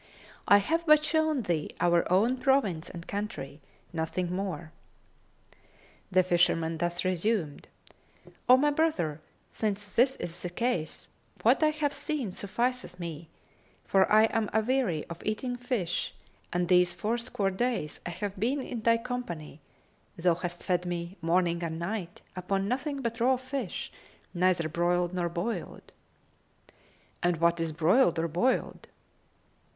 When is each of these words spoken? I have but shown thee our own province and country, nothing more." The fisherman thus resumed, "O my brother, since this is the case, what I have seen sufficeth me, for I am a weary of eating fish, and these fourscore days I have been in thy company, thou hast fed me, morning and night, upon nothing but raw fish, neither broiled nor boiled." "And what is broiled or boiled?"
I 0.47 0.57
have 0.57 0.83
but 0.87 1.03
shown 1.05 1.43
thee 1.43 1.69
our 1.79 2.11
own 2.11 2.37
province 2.37 2.89
and 2.89 3.05
country, 3.07 3.61
nothing 3.93 4.33
more." 4.35 4.71
The 6.09 6.23
fisherman 6.23 6.79
thus 6.79 7.05
resumed, 7.05 7.67
"O 8.49 8.57
my 8.57 8.71
brother, 8.71 9.21
since 9.51 9.91
this 9.93 10.15
is 10.15 10.41
the 10.41 10.49
case, 10.49 11.07
what 11.43 11.61
I 11.61 11.67
have 11.69 11.93
seen 11.93 12.31
sufficeth 12.31 12.99
me, 12.99 13.29
for 13.85 14.11
I 14.11 14.23
am 14.23 14.49
a 14.51 14.61
weary 14.61 15.05
of 15.07 15.21
eating 15.23 15.55
fish, 15.55 16.15
and 16.51 16.67
these 16.67 16.95
fourscore 16.95 17.51
days 17.51 17.99
I 18.03 18.09
have 18.09 18.39
been 18.39 18.59
in 18.59 18.81
thy 18.81 18.97
company, 18.97 19.61
thou 20.17 20.33
hast 20.33 20.63
fed 20.63 20.83
me, 20.83 21.15
morning 21.21 21.61
and 21.61 21.77
night, 21.77 22.23
upon 22.35 22.67
nothing 22.67 23.03
but 23.03 23.19
raw 23.19 23.37
fish, 23.37 23.91
neither 24.33 24.67
broiled 24.67 25.13
nor 25.13 25.29
boiled." 25.29 25.91
"And 27.21 27.37
what 27.37 27.59
is 27.59 27.71
broiled 27.71 28.17
or 28.17 28.27
boiled?" 28.27 28.87